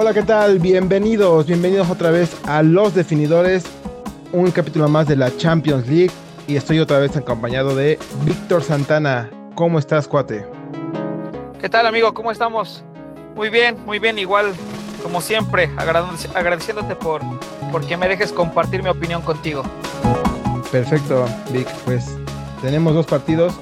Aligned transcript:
Hola, 0.00 0.14
¿qué 0.14 0.22
tal? 0.22 0.60
Bienvenidos, 0.60 1.46
bienvenidos 1.46 1.90
otra 1.90 2.12
vez 2.12 2.30
a 2.46 2.62
Los 2.62 2.94
Definidores, 2.94 3.64
un 4.30 4.48
capítulo 4.52 4.88
más 4.88 5.08
de 5.08 5.16
la 5.16 5.36
Champions 5.36 5.88
League 5.88 6.12
y 6.46 6.54
estoy 6.54 6.78
otra 6.78 7.00
vez 7.00 7.16
acompañado 7.16 7.74
de 7.74 7.98
Víctor 8.24 8.62
Santana. 8.62 9.28
¿Cómo 9.56 9.76
estás, 9.80 10.06
cuate? 10.06 10.46
¿Qué 11.60 11.68
tal, 11.68 11.84
amigo? 11.84 12.14
¿Cómo 12.14 12.30
estamos? 12.30 12.84
Muy 13.34 13.50
bien, 13.50 13.76
muy 13.86 13.98
bien, 13.98 14.20
igual 14.20 14.52
como 15.02 15.20
siempre, 15.20 15.68
agradeciéndote 15.76 16.94
por 16.94 17.20
porque 17.72 17.96
me 17.96 18.06
dejes 18.06 18.30
compartir 18.30 18.84
mi 18.84 18.90
opinión 18.90 19.20
contigo. 19.22 19.64
Perfecto, 20.70 21.26
Vic. 21.50 21.66
Pues 21.84 22.16
tenemos 22.62 22.94
dos 22.94 23.06
partidos 23.06 23.52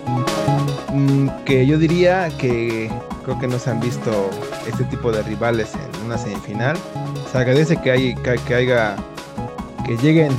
mm, 0.92 1.28
que 1.46 1.66
yo 1.66 1.78
diría 1.78 2.28
que 2.36 2.90
creo 3.24 3.38
que 3.38 3.48
no 3.48 3.58
se 3.58 3.70
han 3.70 3.80
visto 3.80 4.28
este 4.68 4.84
tipo 4.84 5.10
de 5.10 5.22
rivales 5.22 5.72
en 5.74 5.95
una 6.06 6.18
semifinal. 6.18 6.76
Se 7.30 7.38
agradece 7.38 7.76
que, 7.80 7.90
hay, 7.90 8.14
que, 8.14 8.54
haya, 8.54 8.96
que 9.84 9.96
lleguen 9.98 10.32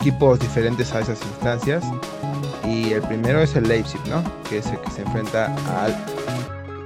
equipos 0.00 0.38
diferentes 0.38 0.92
a 0.94 1.00
esas 1.00 1.20
instancias. 1.22 1.84
Y 2.64 2.92
el 2.92 3.02
primero 3.02 3.40
es 3.40 3.54
el 3.54 3.68
Leipzig, 3.68 4.00
¿no? 4.08 4.22
Que 4.48 4.58
es 4.58 4.66
el 4.66 4.78
que 4.80 4.90
se 4.90 5.02
enfrenta 5.02 5.54
al 5.82 5.94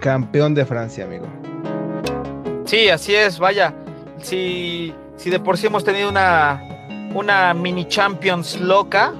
campeón 0.00 0.54
de 0.54 0.66
Francia, 0.66 1.04
amigo. 1.04 1.26
Sí, 2.64 2.88
así 2.88 3.14
es, 3.14 3.38
vaya. 3.38 3.74
Si, 4.22 4.94
si 5.16 5.30
de 5.30 5.40
por 5.40 5.56
sí 5.56 5.66
hemos 5.66 5.84
tenido 5.84 6.08
una, 6.08 6.62
una 7.14 7.54
mini 7.54 7.86
Champions 7.86 8.60
loca, 8.60 9.12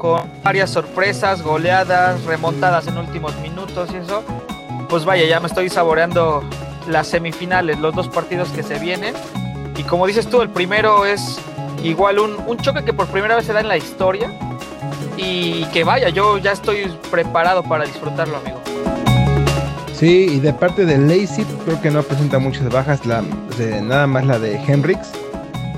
con 0.00 0.30
varias 0.42 0.70
sorpresas, 0.70 1.42
goleadas, 1.42 2.24
remontadas 2.24 2.86
en 2.86 2.96
últimos 2.96 3.36
minutos 3.40 3.90
y 3.92 3.96
eso, 3.96 4.24
pues 4.88 5.04
vaya, 5.04 5.26
ya 5.26 5.40
me 5.40 5.46
estoy 5.46 5.68
saboreando 5.68 6.42
las 6.88 7.08
semifinales, 7.08 7.78
los 7.78 7.94
dos 7.94 8.08
partidos 8.08 8.48
que 8.50 8.62
se 8.62 8.78
vienen. 8.78 9.14
Y 9.76 9.82
como 9.84 10.06
dices 10.06 10.26
tú, 10.26 10.42
el 10.42 10.48
primero 10.50 11.06
es 11.06 11.38
igual 11.82 12.18
un, 12.18 12.36
un 12.46 12.58
choque 12.58 12.84
que 12.84 12.92
por 12.92 13.06
primera 13.08 13.36
vez 13.36 13.46
se 13.46 13.52
da 13.52 13.60
en 13.60 13.68
la 13.68 13.76
historia. 13.76 14.32
Y 15.16 15.64
que 15.66 15.84
vaya, 15.84 16.08
yo 16.08 16.38
ya 16.38 16.52
estoy 16.52 16.90
preparado 17.10 17.62
para 17.62 17.84
disfrutarlo, 17.84 18.38
amigo. 18.38 18.60
Sí, 19.92 20.28
y 20.32 20.40
de 20.40 20.54
parte 20.54 20.86
de 20.86 20.96
Lazy, 20.96 21.44
creo 21.66 21.80
que 21.82 21.90
no 21.90 22.02
presenta 22.02 22.38
muchas 22.38 22.70
bajas, 22.70 23.04
la, 23.04 23.22
nada 23.82 24.06
más 24.06 24.24
la 24.24 24.38
de 24.38 24.56
Henrix, 24.56 25.10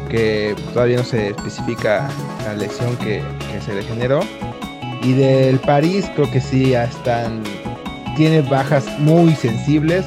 que 0.09 0.55
todavía 0.73 0.99
no 0.99 1.05
se 1.05 1.31
especifica 1.31 2.09
la 2.45 2.55
lesión 2.55 2.97
que, 2.99 3.21
que 3.51 3.61
se 3.61 3.75
le 3.75 3.83
generó. 3.83 4.21
Y 5.03 5.15
del 5.15 5.59
París, 5.59 6.09
creo 6.15 6.31
que 6.31 6.41
sí, 6.41 6.71
ya 6.71 6.85
están 6.85 7.43
tiene 8.17 8.43
bajas 8.43 8.87
muy 8.99 9.35
sensibles. 9.35 10.05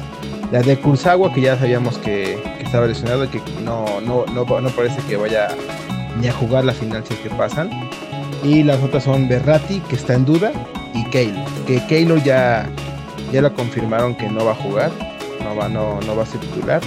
La 0.52 0.62
de 0.62 0.78
Kurzawa, 0.78 1.32
que 1.32 1.40
ya 1.40 1.58
sabíamos 1.58 1.98
que, 1.98 2.38
estaba 2.60 2.86
lesionado 2.86 3.24
y 3.24 3.28
que 3.28 3.40
no, 3.64 4.00
no, 4.00 4.24
no, 4.26 4.44
parece 4.44 5.00
que 5.08 5.16
vaya 5.16 5.48
ni 6.20 6.28
a 6.28 6.32
jugar 6.32 6.64
la 6.64 6.72
final 6.72 7.04
si 7.06 7.14
es 7.14 7.20
que 7.20 7.30
pasan. 7.30 7.70
Y 8.42 8.62
las 8.62 8.80
otras 8.82 9.04
son 9.04 9.28
Berrati, 9.28 9.80
que 9.80 9.96
está 9.96 10.14
en 10.14 10.24
duda, 10.24 10.52
y 10.94 11.04
Keylor. 11.10 11.44
Que 11.66 11.84
Keylor 11.86 12.22
ya, 12.22 12.68
ya 13.32 13.42
lo 13.42 13.52
confirmaron 13.54 14.14
que 14.16 14.28
no 14.28 14.44
va 14.44 14.52
a 14.52 14.56
jugar, 14.56 14.92
no 15.42 15.56
va, 15.56 15.68
no, 15.68 16.00
no 16.02 16.16
va 16.16 16.22
a 16.22 16.26
ser 16.26 16.40
titular. 16.40 16.80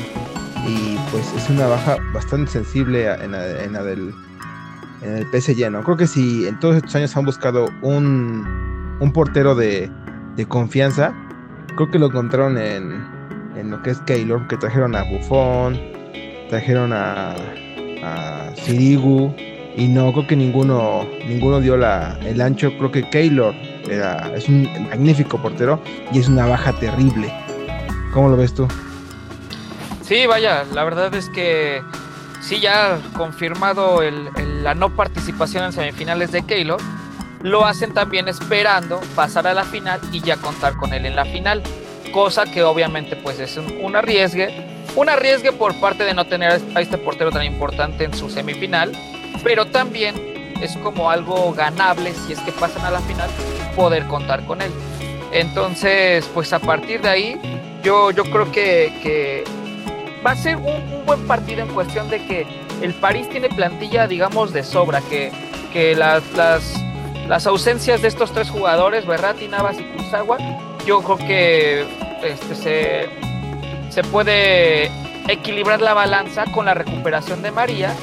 Y 0.66 0.98
pues 1.12 1.34
es 1.36 1.50
una 1.50 1.68
baja 1.68 1.98
bastante 2.14 2.52
sensible 2.52 3.12
en 3.12 3.32
la, 3.32 3.84
del 3.84 4.14
en 5.02 5.18
el 5.18 5.26
PSG, 5.28 5.72
¿no? 5.72 5.84
Creo 5.84 5.98
que 5.98 6.08
si 6.08 6.48
en 6.48 6.60
todos 6.60 6.76
estos 6.76 6.96
años 6.96 7.16
han 7.16 7.26
buscado 7.26 7.68
un, 7.82 8.46
un 9.00 9.14
portero 9.14 9.56
de, 9.56 9.90
de 10.36 10.46
confianza, 10.46 11.14
creo 11.76 11.90
que 11.90 12.00
lo 12.00 12.08
encontraron 12.08 12.58
en, 12.58 13.19
en 13.60 13.72
lo 13.72 13.82
que 13.82 13.92
es 13.92 14.00
Keylor, 14.02 14.48
que 14.48 14.58
trajeron 14.58 14.96
a 14.96 15.04
Buffon, 15.04 15.80
trajeron 16.50 16.94
a, 16.94 17.36
a 18.04 18.52
Sirigu, 18.56 19.34
y 19.76 19.88
no 19.88 20.12
creo 20.12 20.28
que 20.28 20.36
ninguno 20.36 21.08
ninguno 21.26 21.60
dio 21.60 21.78
la, 21.78 22.18
el 22.26 22.42
ancho. 22.42 22.72
Creo 22.78 22.92
que 22.92 23.10
Keylor 23.10 23.54
era, 23.90 24.32
es 24.36 24.50
un 24.50 24.64
magnífico 24.90 25.42
portero 25.42 25.82
y 26.12 26.20
es 26.20 26.28
una 26.28 26.46
baja 26.46 26.74
terrible. 26.74 27.32
¿Cómo 28.14 28.30
lo 28.30 28.38
ves 28.38 28.54
tú? 28.54 28.68
Sí, 30.02 30.26
vaya, 30.26 30.66
la 30.74 30.84
verdad 30.84 31.14
es 31.14 31.30
que 31.30 31.82
sí, 32.42 32.60
ya 32.60 33.00
confirmado 33.16 34.02
la 34.64 34.74
no 34.74 34.96
participación 34.96 35.64
en 35.66 35.72
semifinales 35.72 36.32
de 36.32 36.44
Keylor 36.44 36.82
lo 37.42 37.66
hacen 37.66 37.94
también 37.94 38.28
esperando 38.28 39.00
pasar 39.16 39.48
a 39.48 39.54
la 39.54 39.64
final 39.64 40.02
y 40.12 40.20
ya 40.20 40.36
contar 40.38 40.76
con 40.76 40.94
él 40.94 41.06
en 41.06 41.16
la 41.16 41.26
final, 41.26 41.64
cosa 42.12 42.46
que 42.46 42.64
obviamente 42.64 43.16
pues 43.16 43.40
es 43.40 43.58
un, 43.58 43.96
arriesgue, 43.96 44.50
un 44.96 45.10
arriesgue 45.10 45.52
por 45.52 45.80
parte 45.80 46.04
de 46.04 46.14
no 46.14 46.26
tener 46.26 46.62
a 46.76 46.82
este 46.82 46.98
portero 46.98 47.32
tan 47.32 47.44
importante 47.44 48.04
en 48.04 48.14
su 48.14 48.30
semifinal, 48.30 48.92
pero 49.44 49.66
también 49.66 50.16
es 50.62 50.76
como 50.78 51.10
algo 51.10 51.54
ganable 51.54 52.14
si 52.14 52.34
es 52.34 52.40
que 52.40 52.52
pasan 52.52 52.86
a 52.86 52.92
la 52.92 53.00
final 53.02 53.30
poder 53.76 54.06
contar 54.08 54.46
con 54.46 54.62
él. 54.62 54.72
Entonces, 55.32 56.30
pues 56.34 56.52
a 56.54 56.60
partir 56.60 57.02
de 57.02 57.10
ahí, 57.10 57.42
yo, 57.84 58.12
yo 58.12 58.24
creo 58.26 58.52
que, 58.52 59.44
va 60.26 60.32
a 60.32 60.36
ser 60.36 60.58
un, 60.58 61.06
buen 61.06 61.26
partido 61.28 61.62
en 61.62 61.70
cuestión 61.70 62.10
de 62.10 62.24
que 62.26 62.46
el 62.82 62.94
París 62.94 63.30
tiene 63.30 63.50
plantilla, 63.50 64.08
digamos, 64.08 64.54
de 64.54 64.64
sobra, 64.64 65.02
que, 65.02 65.32
que 65.72 65.96
las, 65.96 66.24
las 67.28 67.48
ausencias 67.48 68.02
de 68.02 68.08
estos 68.08 68.32
tres 68.32 68.50
jugadores, 68.50 69.06
Berratti, 69.06 69.48
Navas 69.48 69.80
y 69.80 69.84
Kurzawa, 69.84 70.38
yo 70.86 71.02
creo 71.02 71.18
que 71.18 71.86
este, 72.24 72.56
se, 72.56 73.10
se 73.90 74.04
puede 74.04 74.92
equilibrar 75.28 75.82
la 75.82 75.94
balanza 75.94 76.46
con 76.52 76.66
la 76.66 76.74
recuperación 76.74 77.42
de 77.42 77.52
María 77.52 77.94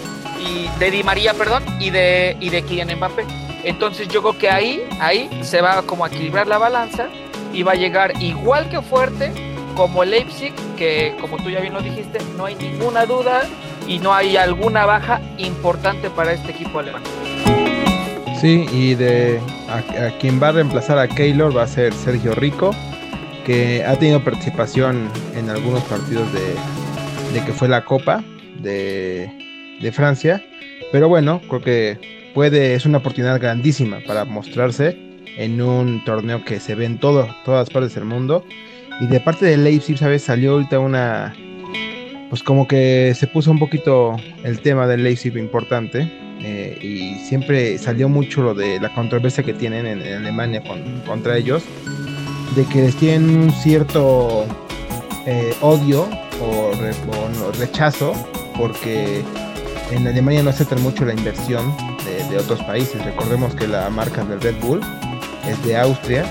y 0.40 0.68
de 0.78 0.90
Di 0.90 1.02
María, 1.02 1.34
perdón, 1.34 1.64
y 1.80 1.90
de 1.90 2.36
y 2.40 2.50
de 2.50 2.62
Kylian 2.62 2.96
Mbappé. 2.96 3.24
Entonces 3.64 4.08
yo 4.08 4.22
creo 4.22 4.38
que 4.38 4.50
ahí 4.50 4.82
ahí 5.00 5.28
se 5.42 5.60
va 5.60 5.82
como 5.82 6.04
a 6.04 6.08
equilibrar 6.08 6.46
la 6.46 6.58
balanza 6.58 7.08
y 7.52 7.62
va 7.62 7.72
a 7.72 7.76
llegar 7.76 8.22
igual 8.22 8.68
que 8.68 8.80
fuerte 8.80 9.32
como 9.74 10.04
Leipzig, 10.04 10.54
que 10.76 11.16
como 11.20 11.36
tú 11.36 11.50
ya 11.50 11.60
bien 11.60 11.74
lo 11.74 11.80
dijiste, 11.80 12.18
no 12.36 12.46
hay 12.46 12.54
ninguna 12.54 13.06
duda 13.06 13.42
y 13.86 13.98
no 13.98 14.14
hay 14.14 14.36
alguna 14.36 14.86
baja 14.86 15.20
importante 15.38 16.10
para 16.10 16.32
este 16.32 16.52
equipo 16.52 16.78
alemán. 16.78 17.02
Sí, 18.40 18.66
y 18.70 18.94
de 18.94 19.40
a, 19.70 20.10
quien 20.18 20.42
va 20.42 20.48
a 20.48 20.52
reemplazar 20.52 20.98
a 20.98 21.08
Keylor 21.08 21.56
va 21.56 21.62
a 21.62 21.66
ser 21.66 21.94
Sergio 21.94 22.34
Rico, 22.34 22.70
que 23.46 23.82
ha 23.82 23.96
tenido 23.98 24.22
participación 24.22 25.08
en 25.34 25.48
algunos 25.48 25.82
partidos 25.84 26.28
de, 26.34 27.40
que 27.40 27.52
fue 27.52 27.68
la 27.68 27.86
Copa 27.86 28.22
de, 28.60 29.30
Francia. 29.92 30.44
Pero 30.92 31.08
bueno, 31.08 31.40
creo 31.48 31.62
que 31.62 32.30
puede, 32.34 32.74
es 32.74 32.84
una 32.84 32.98
oportunidad 32.98 33.40
grandísima 33.40 34.00
para 34.06 34.26
mostrarse 34.26 34.98
en 35.38 35.62
un 35.62 36.04
torneo 36.04 36.44
que 36.44 36.60
se 36.60 36.74
ve 36.74 36.84
en 36.84 36.98
todo, 36.98 37.26
todas 37.46 37.70
partes 37.70 37.94
del 37.94 38.04
mundo. 38.04 38.44
Y 39.00 39.06
de 39.06 39.20
parte 39.20 39.46
de 39.46 39.56
Leipzig, 39.56 39.96
¿sabes? 39.96 40.22
Salió 40.22 40.52
ahorita 40.52 40.78
una. 40.78 41.34
Pues 42.28 42.42
como 42.42 42.68
que 42.68 43.14
se 43.16 43.26
puso 43.28 43.50
un 43.50 43.58
poquito 43.58 44.16
el 44.44 44.60
tema 44.60 44.86
del 44.86 45.04
Leipzig 45.04 45.36
importante 45.38 46.25
eh, 46.40 46.78
y 46.80 47.14
siempre 47.26 47.78
salió 47.78 48.08
mucho 48.08 48.42
lo 48.42 48.54
de 48.54 48.78
la 48.78 48.92
controversia 48.94 49.42
que 49.42 49.54
tienen 49.54 49.86
en, 49.86 50.02
Alemania 50.02 50.62
contra 51.06 51.36
ellos, 51.36 51.62
de 52.54 52.64
que 52.66 52.82
les 52.82 52.96
tienen 52.96 53.30
un 53.30 53.52
cierto 53.52 54.44
eh, 55.26 55.54
odio 55.60 56.08
o, 56.40 56.72
rechazo 57.58 58.12
porque 58.56 59.22
en 59.90 60.06
Alemania 60.06 60.42
no 60.42 60.50
aceptan 60.50 60.82
mucho 60.82 61.04
la 61.04 61.14
inversión 61.14 61.74
de, 62.30 62.38
otros 62.38 62.62
países. 62.64 63.02
Recordemos 63.04 63.54
que 63.54 63.66
la 63.66 63.88
marca 63.88 64.24
del 64.24 64.40
Red 64.40 64.56
Bull 64.60 64.80
es 65.48 65.64
de 65.64 65.76
Austria, 65.76 66.24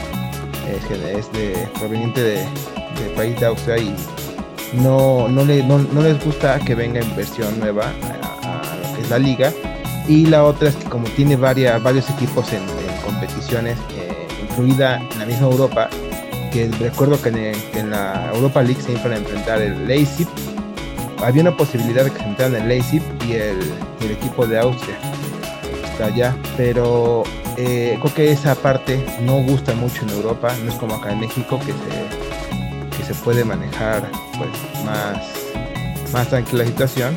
es, 0.70 1.32
de, 1.34 1.68
proveniente 1.80 2.22
de, 2.22 2.36
del 2.36 3.12
país 3.16 3.40
de 3.40 3.46
Austria 3.48 3.78
y 3.78 3.96
no, 4.74 5.28
no, 5.28 5.46
les 5.46 6.24
gusta 6.24 6.60
que 6.60 6.76
venga 6.76 7.02
inversión 7.02 7.60
nueva 7.60 7.92
a 8.44 8.76
lo 8.76 8.96
que 8.96 9.02
es 9.02 9.10
la 9.10 9.20
liga 9.20 9.54
y 10.08 10.26
la 10.28 10.44
otra 10.44 10.70
es 10.70 10.76
que 10.76 10.86
como 10.86 11.08
tiene 11.10 11.36
varios 11.36 12.10
equipos 12.10 12.52
en, 12.54 12.64
competiciones, 13.04 13.78
eh, 13.96 14.28
incluida 14.42 14.98
en 14.98 15.20
la 15.20 15.26
misma 15.26 15.48
Europa, 15.48 15.90
que 16.52 16.70
recuerdo 16.80 17.22
que 17.22 17.30
en, 17.30 17.90
la 17.90 18.32
Europa 18.34 18.62
League 18.62 18.82
se 18.82 18.94
iban 18.94 19.14
a 19.14 19.18
enfrentar 19.18 19.62
el 19.62 19.88
Leipzig, 19.88 20.28
había 21.24 21.42
una 21.42 21.56
posibilidad 21.56 22.04
de 22.04 22.12
que 22.12 22.18
se 22.18 22.24
enfrentaran 22.24 22.62
el 22.62 22.68
Leipzig 22.68 23.02
y 23.28 23.34
el, 23.34 23.60
equipo 24.12 24.46
de 24.46 24.60
Austria. 24.60 24.96
Está 25.92 26.06
allá, 26.06 26.36
pero 26.58 27.24
eh, 27.58 27.98
creo 28.00 28.14
que 28.14 28.32
esa 28.32 28.54
parte 28.54 29.04
no 29.22 29.42
gusta 29.42 29.74
mucho 29.74 30.04
en 30.04 30.10
Europa, 30.10 30.54
no 30.64 30.72
es 30.72 30.78
como 30.78 30.96
acá 30.96 31.12
en 31.12 31.22
México 31.22 31.60
que 31.60 31.72
se, 31.72 32.98
que 32.98 33.04
se 33.04 33.16
puede 33.24 33.44
manejar 33.44 34.08
pues 34.38 34.50
más, 34.86 35.18
más 36.12 36.28
tranquila 36.28 36.64
la 36.64 36.70
situación 36.70 37.16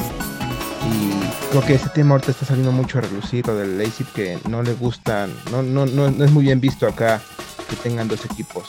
y 0.88 1.50
creo 1.50 1.62
que 1.64 1.74
ese 1.74 1.88
tema 1.90 2.14
ahorita 2.14 2.30
está 2.30 2.46
saliendo 2.46 2.72
mucho 2.72 2.98
a 2.98 3.02
relucir, 3.02 3.46
lo 3.46 3.56
del 3.56 3.78
Leipzig, 3.78 4.06
que 4.12 4.38
no 4.48 4.62
le 4.62 4.72
gustan, 4.74 5.34
no, 5.50 5.62
no, 5.62 5.86
no, 5.86 6.24
es 6.24 6.30
muy 6.30 6.44
bien 6.44 6.60
visto 6.60 6.86
acá 6.86 7.20
que 7.68 7.76
tengan 7.76 8.08
dos 8.08 8.24
equipos 8.24 8.66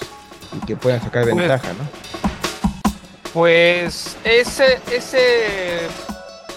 y 0.56 0.66
que 0.66 0.76
puedan 0.76 1.02
sacar 1.02 1.24
pues, 1.24 1.36
ventaja, 1.36 1.70
¿no? 1.74 1.88
Pues 3.34 4.18
ese, 4.24 4.80
ese 4.92 5.88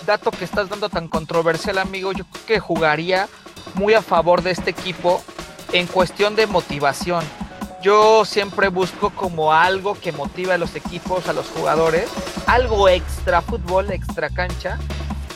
dato 0.07 0.31
que 0.31 0.45
estás 0.45 0.69
dando 0.69 0.89
tan 0.89 1.09
controversial, 1.09 1.79
amigo, 1.79 2.13
yo 2.13 2.25
creo 2.25 2.47
que 2.47 2.59
jugaría 2.59 3.29
muy 3.75 3.95
a 3.95 4.03
favor 4.03 4.43
de 4.43 4.51
este 4.51 4.71
equipo 4.71 5.23
en 5.73 5.87
cuestión 5.87 6.35
de 6.35 6.47
motivación. 6.47 7.25
Yo 7.83 8.25
siempre 8.25 8.69
busco 8.69 9.11
como 9.11 9.53
algo 9.53 9.95
que 9.95 10.13
motive 10.13 10.53
a 10.53 10.59
los 10.59 10.77
equipos, 10.77 11.29
a 11.29 11.33
los 11.33 11.47
jugadores, 11.49 12.09
algo 12.47 12.89
extra 12.89 13.43
fútbol, 13.43 13.91
extra 13.91 14.31
cancha, 14.31 14.79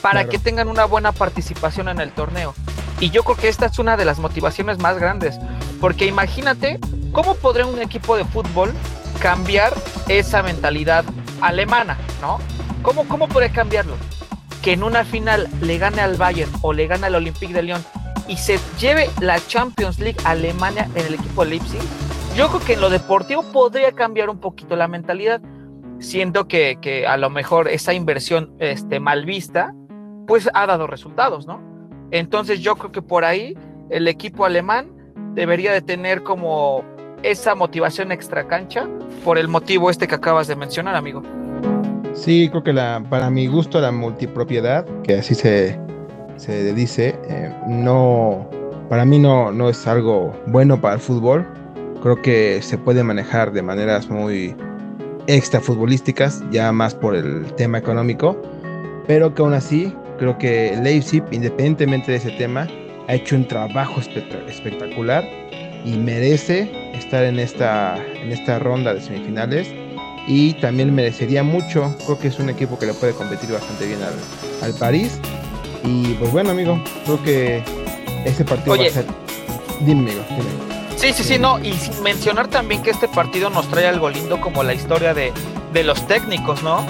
para 0.07 0.29
que 0.29 0.39
tengan 0.39 0.69
una 0.69 0.85
buena 0.85 1.11
participación 1.11 1.89
en 1.89 1.99
el 2.01 2.13
torneo. 2.13 2.55
Y 3.01 3.11
yo 3.11 3.25
creo 3.25 3.37
que 3.37 3.49
esta 3.49 3.67
es 3.67 3.81
una 3.81 3.97
de 3.97 4.05
las 4.05 4.21
motivaciones 4.21 4.79
más 4.79 5.01
grandes, 5.01 5.37
porque 5.81 6.07
imagínate 6.07 6.79
cómo 7.11 7.35
podría 7.35 7.67
un 7.67 7.83
equipo 7.83 8.17
de 8.17 8.25
fútbol 8.25 8.73
cambiar 9.21 9.75
esa 10.07 10.45
mentalidad 10.45 11.05
alemana, 11.41 11.99
¿no? 12.21 12.39
¿Cómo, 12.83 13.09
cómo 13.09 13.27
podría 13.27 13.51
cambiarlo? 13.51 13.97
Que 14.63 14.75
en 14.75 14.85
una 14.85 15.05
final 15.05 15.49
le 15.61 15.77
gane 15.77 16.01
al 16.01 16.17
Bayern 16.17 16.53
o 16.63 16.73
le 16.73 16.87
gane 16.87 17.09
al 17.09 17.17
Olympique 17.17 17.53
de 17.53 17.65
Lyon 17.65 17.85
y 18.29 18.37
se 18.37 18.61
lleve 18.79 19.11
la 19.21 19.45
Champions 19.45 19.99
League 19.99 20.21
Alemania 20.23 20.89
en 20.95 21.07
el 21.07 21.15
equipo 21.15 21.43
de 21.43 21.51
Leipzig, 21.51 21.83
yo 22.37 22.47
creo 22.47 22.61
que 22.61 22.73
en 22.75 22.81
lo 22.81 22.91
deportivo 22.91 23.43
podría 23.43 23.91
cambiar 23.91 24.31
un 24.31 24.39
poquito 24.39 24.77
la 24.77 24.87
mentalidad, 24.87 25.41
siendo 25.99 26.47
que, 26.47 26.79
que 26.81 27.09
a 27.09 27.17
lo 27.17 27.29
mejor 27.29 27.67
esa 27.67 27.93
inversión 27.93 28.55
este, 28.61 29.01
mal 29.01 29.25
vista, 29.25 29.75
pues 30.27 30.49
ha 30.53 30.67
dado 30.67 30.87
resultados, 30.87 31.47
¿no? 31.47 31.61
Entonces 32.11 32.61
yo 32.61 32.77
creo 32.77 32.93
que 32.93 33.03
por 33.03 33.25
ahí 33.25 33.57
el 33.91 34.09
equipo 34.09 34.45
alemán 34.45 34.91
debería 35.35 35.73
de 35.73 35.83
tener 35.83 36.23
como 36.23 36.85
esa 37.23 37.55
motivación 37.55 38.13
extra 38.13 38.47
cancha 38.47 38.89
por 39.25 39.39
el 39.39 39.49
motivo 39.49 39.91
este 39.91 40.07
que 40.07 40.15
acabas 40.15 40.47
de 40.47 40.57
mencionar, 40.57 40.95
amigo. 40.95 41.23
Sí, 42.15 42.49
creo 42.51 42.63
que 42.63 42.73
la, 42.73 43.05
para 43.11 43.31
mi 43.31 43.47
gusto 43.47 43.81
la 43.81 43.93
multipropiedad, 43.93 44.87
que 45.03 45.19
así 45.19 45.35
se, 45.35 45.79
se 46.37 46.73
dice, 46.73 47.19
eh, 47.29 47.55
no, 47.67 48.49
para 48.89 49.05
mí 49.05 49.19
no, 49.19 49.53
no 49.53 49.69
es 49.69 49.87
algo 49.87 50.35
bueno 50.47 50.81
para 50.81 50.95
el 50.95 51.01
fútbol. 51.01 51.47
Creo 52.03 52.23
que 52.23 52.63
se 52.63 52.79
puede 52.79 53.03
manejar 53.03 53.53
de 53.53 53.63
maneras 53.63 54.09
muy 54.09 54.57
extra 55.27 55.61
futbolísticas, 55.61 56.43
ya 56.51 56.73
más 56.73 56.95
por 56.95 57.17
el 57.17 57.53
tema 57.55 57.79
económico, 57.79 58.41
pero 59.07 59.35
que 59.35 59.43
aún 59.43 59.55
así 59.55 59.93
creo 60.19 60.39
que 60.39 60.77
Leipzig, 60.83 61.23
independientemente 61.31 62.13
de 62.13 62.19
ese 62.19 62.31
tema, 62.33 62.69
ha 63.09 63.15
hecho 63.15 63.37
un 63.37 63.47
trabajo 63.47 64.01
espectacular 64.01 65.25
y 65.85 65.97
merece 65.97 66.91
estar 66.95 67.25
en 67.25 67.39
esta, 67.39 67.97
en 68.15 68.33
esta 68.33 68.59
ronda 68.59 68.95
de 68.95 69.01
semifinales 69.01 69.69
y 70.27 70.55
también 70.55 70.93
merecería 70.95 71.43
mucho, 71.43 71.95
creo 72.05 72.19
que 72.19 72.29
es 72.29 72.39
un 72.41 72.51
equipo 72.51 72.79
que 72.79 72.87
le 72.87 72.95
puede 72.95 73.13
competir 73.13 73.53
bastante 73.53 73.87
bien 73.87 74.01
al, 74.03 74.15
al 74.67 74.75
París 74.79 75.21
y 75.85 76.15
pues 76.15 76.33
bueno, 76.33 76.51
amigo, 76.51 76.83
creo 77.05 77.23
que 77.23 77.63
ese 78.25 78.45
partido 78.45 78.77
va 78.77 78.85
a 78.85 78.91
ser. 78.91 79.07
Dime, 79.81 80.11
amigo, 80.11 80.25
Sí, 80.97 81.13
sí, 81.13 81.23
sí, 81.23 81.39
no. 81.39 81.59
Y 81.59 81.75
mencionar 82.03 82.49
también 82.49 82.83
que 82.83 82.91
este 82.91 83.07
partido 83.07 83.51
nos 83.51 83.69
trae 83.69 83.87
algo 83.87 84.09
lindo 84.09 84.41
como 84.41 84.63
la 84.63 84.75
historia 84.75 85.15
de, 85.15 85.33
de 85.73 85.85
los 85.85 86.07
técnicos, 86.07 86.63
¿no? 86.63 86.85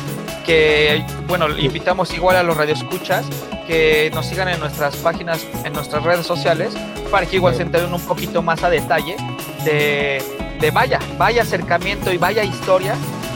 Que, 0.47 1.05
bueno, 1.27 1.49
invitamos 1.59 2.15
igual 2.15 2.37
a 2.37 2.43
los 2.43 2.57
radioescuchas 2.57 3.27
que 3.67 4.11
nos 4.15 4.27
sigan 4.27 4.49
en 4.49 4.61
nuestras 4.61 4.95
páginas, 4.97 5.45
en 5.65 5.73
nuestras 5.73 6.05
redes 6.05 6.25
sociales, 6.25 6.73
para 7.11 7.27
que 7.27 7.37
igual 7.37 7.55
se 7.55 7.63
enteren 7.63 7.93
un 7.93 8.01
poquito 8.01 8.43
más 8.43 8.63
a 8.63 8.71
detalle 8.71 9.17
de, 9.65 10.23
de 10.61 10.71
vaya, 10.71 11.01
vaya 11.19 11.43
acercamiento 11.43 12.13
y 12.13 12.19
vaya 12.19 12.45
historia, 12.45 12.95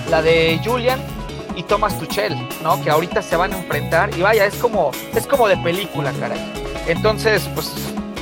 la 0.09 0.23
de 0.23 0.61
Julian 0.65 1.01
y 1.57 1.65
Thomas 1.65 1.99
Tuchel, 1.99 2.37
¿no? 2.63 2.81
Que 2.83 2.91
ahorita 2.91 3.23
se 3.23 3.37
van 3.37 3.53
a 3.53 3.59
enfrentar 3.59 4.17
y 4.17 4.23
vaya, 4.23 4.47
es 4.47 4.55
como, 4.55 4.93
es 5.15 5.27
como 5.27 5.49
de 5.49 5.57
película, 5.57 6.13
caray. 6.13 6.41
Entonces, 6.87 7.49
pues 7.55 7.73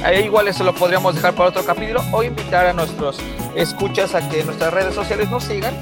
ahí 0.02 0.25
igual 0.25 0.49
eso 0.49 0.64
lo 0.64 0.75
podríamos 0.75 1.14
dejar 1.14 1.35
para 1.35 1.50
otro 1.50 1.64
capítulo 1.64 2.02
o 2.12 2.23
invitar 2.23 2.67
a 2.67 2.73
nuestros 2.73 3.19
escuchas 3.55 4.14
a 4.14 4.29
que 4.29 4.43
nuestras 4.44 4.73
redes 4.73 4.94
sociales 4.94 5.31
nos 5.31 5.44
sigan 5.44 5.75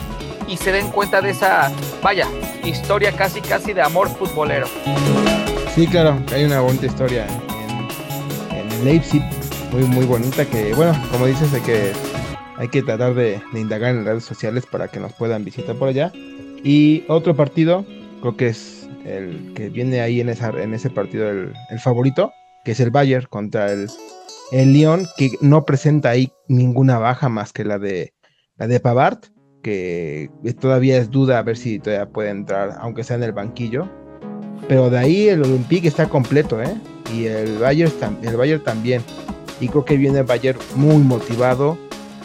y 0.49 0.57
se 0.57 0.73
den 0.73 0.91
cuenta 0.91 1.21
de 1.21 1.31
esa, 1.31 1.73
vaya, 2.03 2.27
historia 2.69 3.13
casi 3.13 3.41
casi 3.41 3.73
de 3.73 3.83
amor 3.83 4.09
futbolero. 4.09 4.67
Sí, 5.75 5.87
claro, 5.87 6.19
hay 6.33 6.45
una 6.45 6.61
bonita 6.61 6.87
historia 6.87 7.27
en, 8.51 8.57
en 8.57 8.85
Leipzig, 8.85 9.23
muy 9.73 9.85
muy 9.85 10.07
bonita 10.07 10.45
que, 10.45 10.75
bueno, 10.75 10.95
como 11.11 11.27
dices, 11.27 11.53
hay 11.53 11.61
que, 11.61 11.93
hay 12.57 12.69
que 12.69 12.83
tratar 12.83 13.15
de, 13.15 13.41
indagar 13.55 13.95
en 13.95 14.05
redes 14.05 14.25
sociales 14.25 14.65
para 14.67 14.89
que 14.89 15.01
nos 15.01 15.13
puedan 15.13 15.45
visitar 15.45 15.77
por 15.77 15.89
allá. 15.89 16.13
Y 16.65 17.05
otro 17.09 17.37
partido, 17.37 17.85
creo 18.21 18.37
que 18.37 18.49
es 18.49 18.89
el 19.05 19.53
que 19.55 19.69
viene 19.69 20.01
ahí 20.01 20.21
en, 20.21 20.29
esa, 20.29 20.49
en 20.51 20.75
ese 20.75 20.91
partido 20.91 21.29
el, 21.29 21.55
favorito, 21.79 22.33
que 22.65 22.73
es 22.73 22.81
el 22.81 22.91
Bayern 22.91 23.27
contra 23.29 23.71
el, 23.71 23.89
el 24.51 24.73
Lyon, 24.73 25.07
que 25.17 25.33
no 25.41 25.65
presenta 25.65 26.11
ahí 26.11 26.33
ninguna 26.49 26.99
baja 26.99 27.29
más 27.29 27.53
que 27.53 27.65
la 27.65 27.79
de 27.79 28.15
la 28.57 28.67
de 28.67 28.81
Pavard, 28.81 29.19
que 29.67 30.31
todavía 30.61 30.97
es 30.99 31.11
duda 31.11 31.39
a 31.39 31.43
ver 31.43 31.57
si 31.57 31.79
todavía 31.79 32.07
puede 32.07 32.31
entrar, 32.31 32.77
aunque 32.81 33.03
sea 33.03 33.17
en 33.17 33.25
el 33.25 33.33
banquillo. 33.33 33.89
Pero 34.69 34.91
de 34.91 34.99
ahí 34.99 35.29
el 35.29 35.43
Olympique 35.43 35.89
está 35.89 36.09
completo, 36.09 36.63
¿eh? 36.63 36.75
Y 37.13 37.27
el 37.27 37.59
Bayern, 37.59 37.93
el 38.23 38.37
Bayern 38.37 38.63
también. 38.63 39.03
Y 39.61 39.69
creo 39.69 39.85
que 39.85 39.97
viene 39.97 40.21
el 40.21 40.25
Bayern 40.25 40.59
muy 40.77 40.99
motivado 40.99 41.79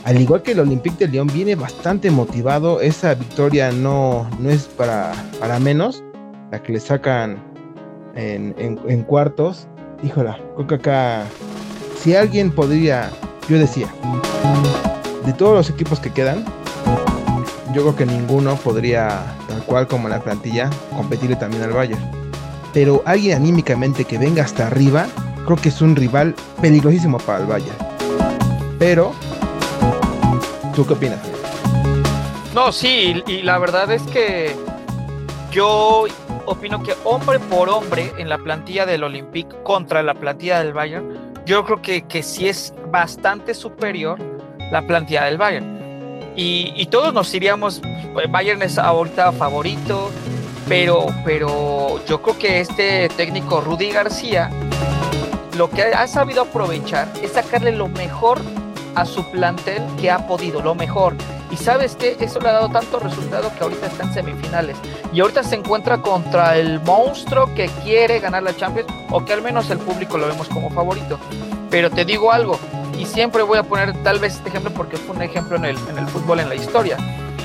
al 0.03 0.19
igual 0.19 0.41
que 0.41 0.53
el 0.53 0.59
Olympique 0.59 1.05
de 1.05 1.11
León 1.11 1.29
viene 1.31 1.53
bastante 1.55 2.09
motivado, 2.09 2.81
esa 2.81 3.13
victoria 3.13 3.71
no, 3.71 4.27
no 4.39 4.49
es 4.49 4.63
para, 4.63 5.13
para 5.39 5.59
menos, 5.59 6.03
la 6.51 6.61
que 6.63 6.73
le 6.73 6.79
sacan 6.79 7.37
en, 8.15 8.55
en, 8.57 9.03
cuartos. 9.03 9.67
Híjola, 10.01 10.39
creo 10.55 10.67
que 10.67 10.75
acá, 10.75 11.23
si 11.97 12.15
alguien 12.15 12.49
podría, 12.49 13.11
yo 13.47 13.59
decía, 13.59 13.87
de 15.23 15.33
todos 15.33 15.53
los 15.53 15.69
equipos 15.69 15.99
que 15.99 16.11
quedan, 16.11 16.45
yo 17.73 17.81
creo 17.81 17.95
que 17.95 18.05
ninguno 18.05 18.55
podría, 18.55 19.35
tal 19.47 19.63
cual 19.65 19.87
como 19.87 20.09
la 20.09 20.19
plantilla, 20.19 20.69
competirle 20.95 21.35
también 21.35 21.63
al 21.63 21.71
Bayern. 21.71 22.01
Pero 22.73 23.01
alguien 23.05 23.37
anímicamente 23.37 24.05
que 24.05 24.17
venga 24.17 24.43
hasta 24.43 24.67
arriba, 24.67 25.07
creo 25.45 25.57
que 25.57 25.69
es 25.69 25.81
un 25.81 25.95
rival 25.95 26.35
peligrosísimo 26.61 27.17
para 27.19 27.39
el 27.39 27.45
Bayern. 27.45 27.77
Pero 28.79 29.13
¿Tú 30.75 30.87
qué 30.87 30.93
opinas? 30.93 31.19
No, 32.55 32.71
sí, 32.71 33.21
y 33.27 33.41
la 33.41 33.57
verdad 33.57 33.91
es 33.91 34.01
que 34.03 34.55
yo 35.51 36.05
opino 36.45 36.81
que 36.81 36.93
hombre 37.03 37.39
por 37.39 37.69
hombre 37.69 38.11
en 38.17 38.29
la 38.29 38.37
plantilla 38.37 38.85
del 38.85 39.03
Olympique 39.03 39.55
contra 39.63 40.01
la 40.01 40.13
plantilla 40.13 40.63
del 40.63 40.73
Bayern, 40.73 41.33
yo 41.45 41.65
creo 41.65 41.81
que, 41.81 42.03
que 42.03 42.23
sí 42.23 42.47
es 42.47 42.73
bastante 42.89 43.53
superior 43.53 44.17
la 44.71 44.85
plantilla 44.87 45.25
del 45.25 45.37
Bayern. 45.37 45.80
Y, 46.35 46.85
todos 46.87 47.13
nos 47.13 47.33
iríamos, 47.33 47.81
pues, 48.13 48.29
Bayern 48.31 48.61
es 48.61 48.77
ahorita 48.77 49.31
favorito, 49.33 50.09
pero, 50.67 51.07
pero 51.25 52.03
yo 52.05 52.21
creo 52.21 52.37
que 52.37 52.59
este 52.61 53.09
técnico 53.09 53.61
Rudy 53.61 53.91
García 53.91 54.49
lo 55.57 55.69
que 55.69 55.83
ha 55.83 56.07
sabido 56.07 56.43
aprovechar 56.43 57.07
es 57.21 57.33
sacarle 57.33 57.71
lo 57.71 57.87
mejor 57.87 58.39
a 58.95 59.05
su 59.05 59.29
plantel 59.31 59.83
que 59.99 60.09
ha 60.09 60.25
podido, 60.27 60.61
lo 60.61 60.75
mejor. 60.75 61.15
Y 61.49 61.57
sabes 61.57 61.95
que 61.95 62.15
eso 62.19 62.39
le 62.39 62.49
ha 62.49 62.53
dado 62.53 62.69
tanto 62.69 62.99
resultado 62.99 63.51
que 63.57 63.63
ahorita 63.63 63.87
está 63.87 64.03
en 64.03 64.13
semifinales. 64.13 64.77
Y 65.13 65.19
ahorita 65.19 65.43
se 65.43 65.55
encuentra 65.55 66.01
contra 66.01 66.57
el 66.57 66.79
monstruo 66.79 67.53
que 67.53 67.67
quiere 67.83 68.19
ganar 68.19 68.43
la 68.43 68.55
Champions, 68.55 68.91
o 69.09 69.23
que 69.25 69.33
al 69.33 69.41
menos 69.41 69.69
el 69.69 69.77
público 69.79 70.17
lo 70.17 70.27
vemos 70.27 70.47
como 70.47 70.69
favorito. 70.69 71.19
Pero 71.69 71.89
te 71.89 72.05
digo 72.05 72.31
algo, 72.31 72.57
y 73.01 73.05
siempre 73.07 73.41
voy 73.41 73.57
a 73.57 73.63
poner 73.63 73.93
tal 74.03 74.19
vez 74.19 74.35
este 74.35 74.49
ejemplo 74.49 74.71
porque 74.71 74.95
fue 74.95 75.15
un 75.15 75.23
ejemplo 75.23 75.55
en 75.57 75.65
el, 75.65 75.77
en 75.89 75.97
el 75.97 76.07
fútbol, 76.07 76.39
en 76.39 76.49
la 76.49 76.55
historia. 76.55 76.97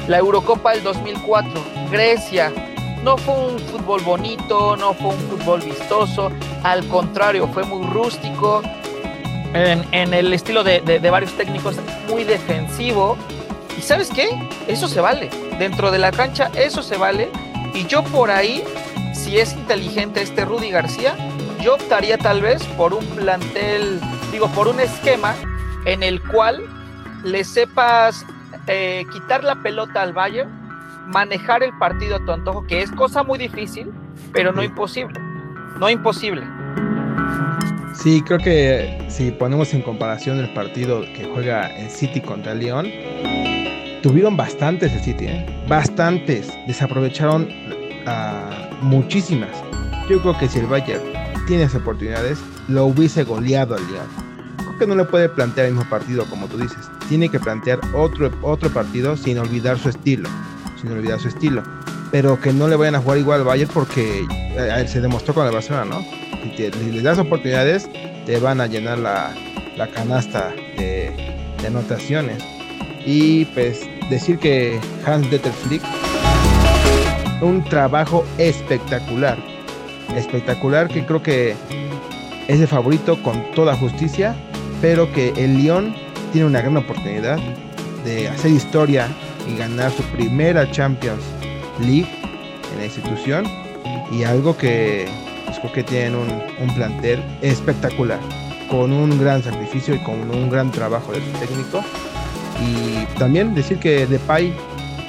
La 0.07 0.19
Eurocopa 0.19 0.73
del 0.73 0.83
2004, 0.83 1.51
Grecia, 1.91 2.53
no 3.03 3.17
fue 3.17 3.35
un 3.35 3.59
fútbol 3.59 4.03
bonito, 4.03 4.77
no 4.77 4.93
fue 4.93 5.09
un 5.09 5.19
fútbol 5.31 5.63
vistoso, 5.63 6.31
al 6.63 6.87
contrario, 6.89 7.49
fue 7.49 7.65
muy 7.65 7.87
rústico, 7.87 8.63
en, 9.55 10.13
el 10.13 10.35
estilo 10.35 10.63
de, 10.63 11.09
varios 11.11 11.33
técnicos, 11.33 11.77
muy 12.07 12.25
defensivo. 12.25 13.17
¿Y 13.79 13.81
sabes 13.81 14.11
qué? 14.11 14.29
Eso 14.69 14.89
se 14.89 15.01
vale. 15.01 15.31
Dentro 15.59 15.91
de 15.91 15.99
la 15.99 16.13
cancha, 16.13 16.51
eso 16.55 16.83
se 16.83 16.99
vale. 16.99 17.31
Y 17.73 17.87
yo 17.87 18.05
por 18.05 18.31
ahí, 18.31 18.63
si 19.15 19.39
es 19.39 19.55
inteligente 19.55 20.21
este 20.21 20.45
Rudy 20.45 20.71
García, 20.71 21.17
yo 21.63 21.77
optaría 21.77 22.19
tal 22.19 22.43
vez 22.43 22.63
por 22.77 22.93
un 22.93 23.07
plantel, 23.07 24.01
digo, 24.37 24.49
por 24.49 24.69
un 24.69 24.79
esquema 24.81 25.35
en 25.87 26.03
el 26.03 26.21
cual 26.21 26.63
le 27.25 27.43
sepas 27.43 28.27
eh, 28.67 29.07
quitar 29.11 29.43
la 29.43 29.63
pelota 29.63 30.03
al 30.03 30.13
Bayern, 30.13 30.51
manejar 31.07 31.63
el 31.63 31.73
partido 31.79 32.17
a 32.17 32.19
tu 32.19 32.33
antojo, 32.33 32.67
que 32.67 32.83
es 32.83 32.91
cosa 32.91 33.23
muy 33.23 33.39
difícil, 33.39 33.91
pero 34.35 34.53
no 34.53 34.63
imposible. 34.63 35.19
No 35.81 35.89
imposible. 35.89 36.43
Sí, 37.95 38.21
creo 38.27 38.39
que 38.39 39.07
si 39.09 39.31
ponemos 39.31 39.73
en 39.73 39.81
comparación 39.81 40.39
el 40.39 40.53
partido 40.53 41.01
que 41.01 41.31
juega 41.33 41.75
el 41.75 41.89
City 41.89 42.21
contra 42.21 42.53
el 42.53 42.59
León, 42.59 42.89
tuvieron 44.03 44.37
bastantes 44.37 44.93
el 44.93 45.01
City, 45.01 45.29
¿eh? 45.29 45.65
bastantes. 45.67 46.53
Desaprovecharon 46.67 47.49
muchísimas. 48.83 49.65
Yo 50.11 50.21
creo 50.21 50.37
que 50.37 50.47
si 50.47 50.59
el 50.59 50.67
Bayern 50.67 51.03
tiene 51.47 51.63
esas 51.63 51.81
oportunidades, 51.81 52.39
lo 52.69 52.85
hubiese 52.85 53.25
goleado 53.25 53.77
al 53.77 53.87
Lyon. 53.87 54.26
Que 54.79 54.87
no 54.87 54.95
le 54.95 55.05
puede 55.05 55.29
plantear 55.29 55.67
el 55.67 55.75
mismo 55.75 55.89
partido, 55.89 56.25
como 56.27 56.47
tú 56.47 56.59
dices. 56.59 56.79
Tiene 57.09 57.29
que 57.29 57.41
plantear 57.41 57.81
otro, 57.95 58.31
otro 58.43 58.71
partido 58.71 59.17
sin 59.17 59.39
olvidar 59.39 59.79
su 59.79 59.89
estilo. 59.89 60.29
Sin 60.81 60.93
olvidar 60.93 61.19
su 61.19 61.29
estilo. 61.29 61.63
Pero 62.11 62.41
que 62.41 62.53
no 62.53 62.69
le 62.69 62.77
vayan 62.77 62.95
a 62.95 63.01
jugar 63.01 63.19
igual 63.19 63.41
al 63.41 63.47
Bayern 63.47 63.71
porque 63.73 64.25
eh, 64.31 64.85
se 64.89 65.01
demostró 65.01 65.35
con 65.35 65.47
el 65.47 65.53
Barcelona, 65.53 65.85
¿no? 65.85 66.01
Si, 66.57 66.71
les 66.71 67.03
das 67.03 67.19
oportunidades, 67.19 67.89
te 68.27 68.39
van 68.39 68.61
a 68.61 68.67
llenar 68.67 68.99
la, 68.99 69.35
la 69.77 69.89
canasta 69.89 70.51
de, 70.77 71.13
de 71.61 71.67
anotaciones. 71.67 72.43
Y 73.05 73.47
pues 73.47 73.81
decir 74.11 74.39
que 74.39 74.79
Hans 75.05 75.29
Dieter 75.31 75.53
Flick 75.53 75.83
un 77.41 77.63
trabajo 77.65 78.25
espectacular. 78.39 79.39
Espectacular 80.15 80.89
que 80.89 81.05
creo 81.05 81.23
que 81.23 81.55
es 82.49 82.61
el 82.61 82.69
favorito 82.69 83.23
con 83.23 83.51
toda 83.53 83.77
justicia, 83.77 84.35
pero 84.81 85.11
que 85.13 85.33
el 85.37 85.59
Lyon 85.59 85.95
tiene 86.33 86.47
una 86.47 86.61
gran 86.61 86.77
oportunidad 86.77 87.39
de 88.05 88.29
hacer 88.29 88.51
historia 88.51 89.09
y 89.49 89.57
ganar 89.57 89.91
su 89.91 90.03
primera 90.05 90.71
Champions 90.71 91.23
League 91.81 92.09
en 92.73 92.79
la 92.79 92.85
institución. 92.85 93.45
Y 94.13 94.23
algo 94.23 94.57
que 94.57 95.07
pues, 95.47 95.59
creo 95.73 95.85
tienen 95.85 96.15
un, 96.15 96.29
un 96.61 96.75
plantel 96.75 97.23
espectacular 97.43 98.21
con 98.71 98.93
un 98.93 99.19
gran 99.19 99.43
sacrificio 99.43 99.95
y 99.95 99.99
con 99.99 100.31
un 100.31 100.51
gran 100.51 100.71
trabajo 100.71 101.13
de 101.13 101.21
su 101.21 101.31
técnico. 101.39 101.83
Y 102.61 103.05
también 103.19 103.55
decir 103.55 103.79
que 103.79 104.07
Depay 104.07 104.55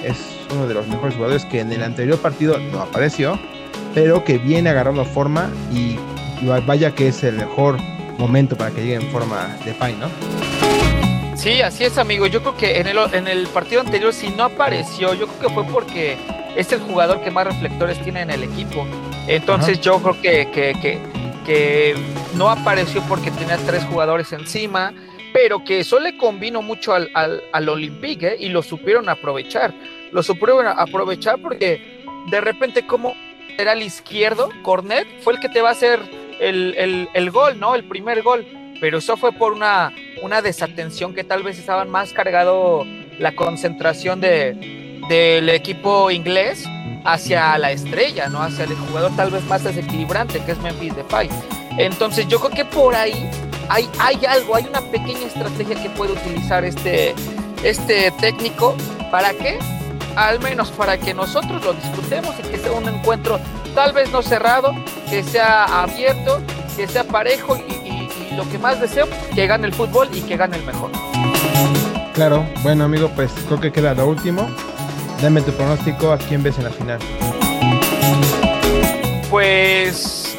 es 0.03 0.17
uno 0.53 0.67
de 0.67 0.73
los 0.73 0.87
mejores 0.87 1.15
jugadores 1.15 1.45
que 1.45 1.59
en 1.59 1.71
el 1.71 1.83
anterior 1.83 2.17
partido 2.19 2.57
no 2.71 2.81
apareció, 2.81 3.39
pero 3.93 4.23
que 4.23 4.37
viene 4.37 4.69
agarrando 4.69 5.05
forma 5.05 5.49
y 5.73 5.97
vaya 6.65 6.93
que 6.93 7.09
es 7.09 7.23
el 7.23 7.35
mejor 7.35 7.77
momento 8.17 8.57
para 8.57 8.71
que 8.71 8.81
llegue 8.81 8.95
en 8.95 9.11
forma 9.11 9.57
Depay, 9.65 9.95
¿no? 9.95 10.09
Sí, 11.35 11.61
así 11.61 11.83
es, 11.83 11.97
amigo. 11.97 12.27
Yo 12.27 12.41
creo 12.41 12.57
que 12.57 12.79
en 12.79 12.87
el, 12.87 12.97
en 13.13 13.27
el 13.27 13.47
partido 13.47 13.81
anterior, 13.81 14.13
si 14.13 14.29
no 14.29 14.43
apareció, 14.45 15.13
yo 15.13 15.27
creo 15.27 15.49
que 15.49 15.53
fue 15.53 15.63
porque 15.65 16.17
es 16.55 16.71
el 16.71 16.79
jugador 16.79 17.21
que 17.21 17.29
más 17.29 17.45
reflectores 17.45 18.01
tiene 18.03 18.21
en 18.21 18.31
el 18.31 18.43
equipo. 18.43 18.85
Entonces, 19.27 19.79
yo 19.81 19.99
creo 20.01 20.21
que, 20.21 20.51
que, 20.51 20.73
que, 20.81 20.99
que 21.45 21.95
no 22.35 22.49
apareció 22.49 23.01
porque 23.03 23.29
tenía 23.31 23.57
tres 23.57 23.83
jugadores 23.85 24.31
encima 24.33 24.93
pero 25.33 25.63
que 25.63 25.81
eso 25.81 25.99
le 25.99 26.17
convino 26.17 26.63
mucho 26.63 26.95
al, 26.95 27.11
al, 27.13 27.69
Olympique 27.69 28.27
¿eh? 28.27 28.37
y 28.39 28.49
lo 28.49 28.63
supieron 28.63 29.07
aprovechar. 29.07 29.71
Lo 30.11 30.23
supieron 30.23 30.65
aprovechar 30.65 31.37
porque 31.39 32.01
de 32.31 32.41
repente 32.41 32.87
como 32.87 33.13
era 33.57 33.73
el 33.73 33.83
izquierdo, 33.83 34.49
Cornet, 34.63 35.07
fue 35.21 35.33
el 35.33 35.39
que 35.39 35.49
te 35.49 35.61
va 35.61 35.69
a 35.69 35.71
hacer 35.73 35.99
el, 36.39 37.31
gol, 37.31 37.59
¿no? 37.59 37.75
El 37.75 37.83
primer 37.83 38.21
gol. 38.21 38.45
Pero 38.79 38.99
eso 38.99 39.17
fue 39.17 39.31
por 39.31 39.53
una, 39.53 39.91
una 40.21 40.41
desatención 40.41 41.15
que 41.15 41.23
tal 41.23 41.41
vez 41.43 41.57
estaban 41.57 41.89
más 41.89 42.13
cargado 42.13 42.85
la 43.17 43.35
concentración 43.35 44.21
de, 44.21 45.01
del 45.09 45.49
equipo 45.49 46.11
inglés 46.11 46.65
hacia 47.03 47.57
la 47.57 47.71
estrella, 47.71 48.27
¿no? 48.27 48.41
Hacia 48.41 48.65
el 48.65 48.75
jugador 48.75 49.15
tal 49.15 49.31
vez 49.31 49.43
más 49.45 49.63
desequilibrante 49.63 50.43
que 50.43 50.51
es 50.51 50.59
Memphis 50.59 50.95
Depay. 50.95 51.29
Entonces 51.77 52.27
yo 52.27 52.39
creo 52.39 52.51
que 52.51 52.65
por 52.65 52.95
ahí 52.95 53.29
hay, 53.69 53.89
hay 53.99 54.25
algo, 54.25 54.55
hay 54.55 54.65
una 54.65 54.81
pequeña 54.81 55.27
estrategia 55.27 55.81
que 55.81 55.89
puede 55.91 56.13
utilizar 56.13 56.63
este, 56.63 57.15
este 57.63 58.11
técnico. 58.19 58.75
¿Para 59.11 59.33
qué? 59.33 59.57
Al 60.15 60.39
menos 60.39 60.71
para 60.71 60.97
que 60.97 61.13
nosotros 61.13 61.63
lo 61.63 61.73
disfrutemos 61.73 62.35
y 62.39 62.43
que 62.43 62.57
sea 62.57 62.71
un 62.71 62.89
encuentro 62.89 63.39
tal 63.77 63.93
vez 63.93 64.11
no 64.11 64.23
cerrado, 64.23 64.73
que 65.07 65.21
sea 65.21 65.83
abierto, 65.83 66.41
que 66.75 66.87
sea 66.87 67.03
parejo 67.03 67.55
y, 67.57 68.35
lo 68.35 68.49
que 68.49 68.57
más 68.57 68.81
deseo, 68.81 69.07
que 69.35 69.45
gane 69.45 69.67
el 69.67 69.73
fútbol 69.73 70.09
y 70.13 70.21
que 70.21 70.35
gane 70.35 70.57
el 70.57 70.63
mejor. 70.63 70.89
Claro, 72.15 72.43
bueno 72.63 72.85
amigo, 72.85 73.11
pues 73.15 73.31
creo 73.45 73.59
que 73.59 73.71
queda 73.71 73.93
lo 73.93 74.07
último. 74.07 74.49
Dame 75.21 75.41
tu 75.41 75.51
pronóstico, 75.51 76.11
¿a 76.11 76.17
quién 76.17 76.41
ves 76.41 76.57
en 76.57 76.63
la 76.63 76.69
final? 76.71 76.99
Pues 79.29 80.35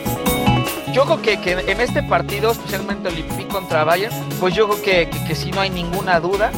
yo 0.93 1.05
creo 1.05 1.23
que, 1.23 1.53
en 1.53 1.81
este 1.81 2.03
partido, 2.03 2.51
especialmente 2.51 3.09
Olympique 3.09 3.47
contra 3.47 3.85
Bayern, 3.85 4.15
pues 4.41 4.53
yo 4.53 4.69
creo 4.69 4.83
que, 4.83 5.11
que, 5.29 5.37
si 5.37 5.53
no 5.53 5.61
hay 5.61 5.71
ninguna 5.71 6.19
duda, 6.19 6.51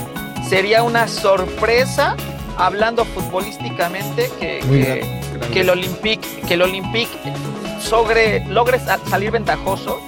sería 0.48 0.82
una 0.82 1.08
sorpresa, 1.08 2.16
hablando 2.56 3.04
futbolísticamente, 3.04 4.30
que, 4.40 4.60
que, 4.60 5.19
el 5.54 5.70
Olympique, 5.70 6.26
que 6.46 6.54
el 6.54 6.62
Olympique 6.62 7.10
logre 8.48 8.80
salir 9.08 9.30
ventajoso. 9.30 10.00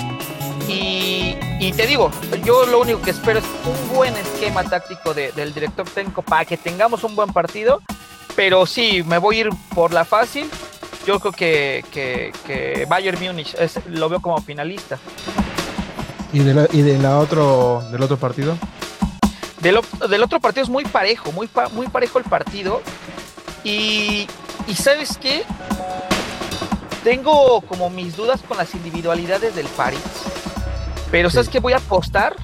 Y, 0.69 1.37
y, 1.61 1.73
te 1.73 1.87
digo, 1.87 2.11
yo 2.45 2.65
lo 2.67 2.81
único 2.81 3.03
que 3.03 3.11
espero 3.11 3.41
es 3.41 3.45
un 3.67 3.97
buen 3.97 4.15
esquema 4.17 4.62
táctico 4.62 5.12
del 5.12 5.53
director 5.53 5.89
técnico 5.89 6.23
para 6.23 6.45
que 6.45 6.57
tengamos 6.57 7.05
un 7.05 7.17
buen 7.17 7.33
partido. 7.33 7.83
Pero 8.37 8.65
sí, 8.65 9.03
me 9.05 9.19
voy 9.19 9.37
a 9.37 9.41
ir 9.41 9.51
por 9.75 9.93
la 9.93 10.05
fácil 10.05 10.49
yo 11.07 11.19
creo 11.21 11.33
que, 11.33 12.33
que, 12.47 12.87
Bayern 12.89 13.19
Múnich 13.23 13.57
lo 13.89 14.09
veo 14.09 14.21
como 14.21 14.41
finalista. 14.41 14.99
¿Y, 16.33 16.41
de 16.41 16.55
la, 16.55 16.69
y 16.73 16.83
de 16.83 16.99
la 16.99 17.19
otro, 17.19 17.83
del 17.91 18.03
otro 18.03 18.17
partido? 18.17 18.57
Del, 19.61 19.79
del, 20.09 20.23
otro 20.23 20.41
partido 20.41 20.65
es 20.65 20.71
muy 20.71 20.85
parejo, 20.85 21.33
muy, 21.33 21.49
muy 21.73 21.89
parejo 21.89 22.19
el 22.19 22.25
partido. 22.25 22.83
Y, 23.65 24.27
y 24.66 24.75
¿sabes 24.75 25.19
qué? 25.19 25.45
Tengo 27.04 27.61
como 27.62 27.90
mis 27.90 28.16
dudas 28.16 28.40
con 28.42 28.57
las 28.57 28.75
individualidades 28.75 29.54
del 29.54 29.66
París. 29.66 30.00
Pero 31.11 31.31
¿sabes 31.31 31.49
qué? 31.49 31.61
Voy 31.61 31.73
a 31.73 31.78
apostar 31.78 32.37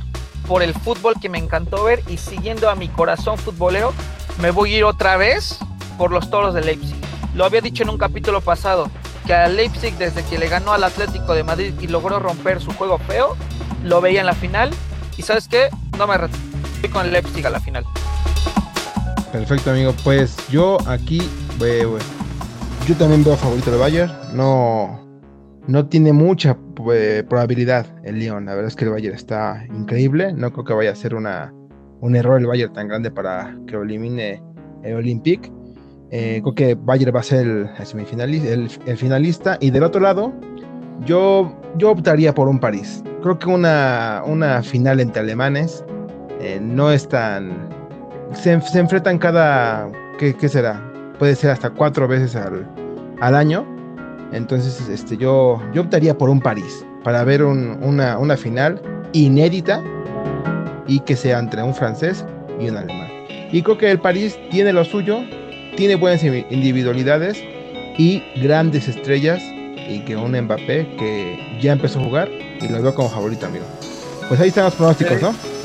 por 0.47 0.63
el 0.63 0.75
fútbol 0.75 1.15
que 1.21 1.29
me 1.29 1.39
encantó 1.39 1.85
ver 1.85 2.03
y 2.09 2.17
siguiendo 2.17 2.71
a 2.71 2.75
mi 2.75 2.89
corazón 2.89 3.39
futbolero, 3.39 3.93
me 4.41 4.51
voy 4.51 4.75
a 4.75 4.79
ir 4.79 4.85
otra 4.85 5.17
vez 5.17 5.59
por 5.97 6.11
los 6.11 6.31
toros 6.31 6.55
de 6.55 6.63
Leipzig. 6.63 6.97
Lo 7.35 7.45
había 7.45 7.61
dicho 7.61 7.83
en 7.83 7.91
un 7.91 7.99
capítulo 7.99 8.41
pasado, 8.41 8.91
que 9.27 9.35
a 9.35 9.47
Leipzig 9.49 9.95
desde 9.99 10.25
que 10.25 10.39
le 10.39 10.49
ganó 10.49 10.73
al 10.73 10.85
Atlético 10.85 11.35
de 11.35 11.45
Madrid 11.45 11.75
y 11.81 11.87
logró 11.87 12.19
romper 12.19 12.61
su 12.61 12.73
juego 12.73 12.99
feo, 12.99 13.37
lo 13.85 14.01
veía 14.01 14.21
en 14.21 14.27
la 14.27 14.35
final. 14.35 14.71
Y 15.17 15.23
sabes 15.23 15.49
qué, 15.49 15.69
no 15.99 16.07
me 16.07 16.17
fui 16.81 16.89
con 16.89 17.13
Leipzig 17.13 17.47
a 17.47 17.51
la 17.51 17.61
final. 17.61 17.85
Perfecto, 19.33 19.71
amigo. 19.71 19.95
Pues 20.03 20.37
yo 20.49 20.79
aquí, 20.87 21.29
yo 21.59 22.95
también 22.99 23.25
veo 23.25 23.37
favorito 23.37 23.73
de 23.73 23.79
Bayern. 23.79 24.13
No, 24.33 25.01
no 25.67 25.87
tiene 25.87 26.13
mucha 26.13 26.57
probabilidad 26.75 27.87
el 28.05 28.21
Lyon. 28.21 28.47
La 28.47 28.55
verdad 28.55 28.69
es 28.69 28.77
que 28.77 28.85
el 28.85 28.93
Bayern 28.93 29.17
está 29.17 29.65
increíble. 29.75 30.33
No 30.33 30.53
creo 30.53 30.65
que 30.65 30.73
vaya 30.75 30.93
a 30.93 30.95
ser 30.95 31.15
una, 31.15 31.53
un 32.01 32.15
error 32.15 32.41
el 32.41 32.47
Bayern 32.47 32.73
tan 32.73 32.87
grande 32.87 33.11
para 33.11 33.57
que 33.67 33.75
elimine 33.75 34.43
el 34.85 34.95
Olympique. 34.95 35.51
Eh, 36.11 36.41
creo 36.43 36.55
que 36.55 36.75
Bayern 36.77 37.15
va 37.15 37.21
a 37.21 37.25
ser 37.25 37.47
el, 37.47 37.69
semifinalista, 37.85 38.49
el, 38.53 38.97
finalista. 38.97 39.59
Y 39.61 39.71
del 39.71 39.83
otro 39.83 40.01
lado, 40.01 40.33
yo, 41.05 41.53
yo 41.77 41.91
optaría 41.91 42.35
por 42.35 42.47
un 42.47 42.61
París. 42.61 43.03
Creo 43.23 43.39
que 43.39 43.49
una, 43.49 44.23
una 44.25 44.63
final 44.63 45.01
entre 45.01 45.23
alemanes 45.23 45.85
eh, 46.41 46.61
no 46.63 46.93
es 46.93 47.09
tan. 47.09 47.69
Se, 48.33 48.53
enfrentan 48.53 49.19
cada. 49.19 49.91
¿qué, 50.19 50.49
será? 50.49 50.88
Puede 51.19 51.35
ser 51.35 51.51
hasta 51.51 51.71
cuatro 51.71 52.07
veces 52.07 52.37
al, 52.37 52.67
al 53.21 53.35
año. 53.35 53.67
Entonces, 54.33 54.89
este, 54.89 55.17
yo, 55.17 55.61
yo 55.73 55.83
optaría 55.83 56.17
por 56.17 56.29
un 56.31 56.41
París 56.41 56.85
para 57.03 57.25
ver 57.25 57.43
una, 57.43 58.19
una 58.19 58.37
final 58.37 58.81
inédita 59.13 59.83
y 60.87 61.01
que 61.01 61.17
sea 61.17 61.39
entre 61.39 61.63
un 61.63 61.75
francés 61.75 62.25
y 62.61 62.69
un 62.69 62.77
alemán. 62.77 63.09
Y 63.51 63.63
creo 63.63 63.79
que 63.79 63.91
el 63.91 64.01
París 64.01 64.39
tiene 64.51 64.73
lo 64.73 64.85
suyo, 64.85 65.21
tiene 65.77 65.95
buenas 65.97 66.23
individualidades 66.23 67.43
y 67.97 68.23
grandes 68.37 68.89
estrellas 68.89 69.43
y 69.89 70.01
que 70.05 70.17
un 70.17 70.39
Mbappé 70.39 70.97
que 70.99 71.59
ya 71.61 71.73
empezó 71.73 72.01
a 72.01 72.05
jugar 72.05 72.29
y 72.31 72.69
lo 72.69 72.83
veo 72.83 72.95
como 72.95 73.09
favorito, 73.09 73.47
amigo. 73.47 73.65
Pues 74.29 74.41
ahí 74.41 74.49
están 74.49 74.65
los 74.65 74.75
pronósticos, 74.75 75.23
¿no? 75.23 75.58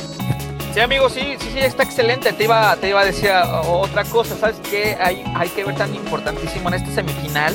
Sí, 0.74 0.80
amigo, 0.80 1.10
sí, 1.10 1.36
sí, 1.40 1.50
sí, 1.54 1.60
está 1.60 1.84
excelente. 1.84 2.34
Te 2.34 2.46
iba, 2.46 2.76
te 2.78 2.90
iba 2.90 3.02
a 3.02 3.06
decir 3.06 3.30
otra 3.68 4.04
cosa, 4.06 4.36
¿sabes 4.36 4.58
qué? 4.70 4.98
Hay, 5.00 5.24
hay 5.36 5.50
que 5.50 5.64
ver 5.64 5.76
tan 5.76 5.94
importantísimo 5.94 6.70
en 6.70 6.76
este 6.76 6.92
semifinal 6.92 7.54